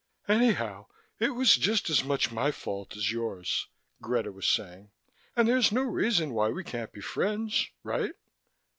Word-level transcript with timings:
"Anyhow, 0.27 0.87
it 1.19 1.35
was 1.35 1.55
just 1.55 1.87
as 1.91 2.03
much 2.03 2.31
my 2.31 2.49
fault 2.51 2.97
as 2.97 3.11
yours," 3.11 3.67
Greta 4.01 4.31
was 4.31 4.47
saying. 4.47 4.89
"And 5.35 5.47
there's 5.47 5.71
no 5.71 5.83
reason 5.83 6.33
why 6.33 6.49
we 6.49 6.63
can't 6.63 6.91
be 6.91 7.01
friends. 7.01 7.67
All 7.85 7.91
right?" 7.91 8.13